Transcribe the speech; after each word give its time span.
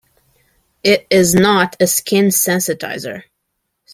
It 0.83 1.05
is 1.11 1.35
a 1.35 1.39
not 1.39 1.75
a 1.79 1.85
skin 1.85 2.29
sensitizer. 2.29 3.21